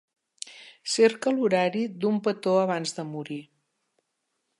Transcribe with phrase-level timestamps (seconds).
[0.93, 3.39] Cerca l'horari d'Un petó abans de morir.